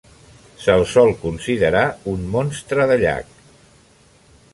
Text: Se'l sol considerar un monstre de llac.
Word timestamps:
Se'l 0.61 0.85
sol 0.93 1.11
considerar 1.25 1.83
un 2.13 2.25
monstre 2.37 2.87
de 2.93 2.97
llac. 3.05 3.37